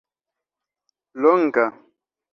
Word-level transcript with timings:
longa 1.23 1.65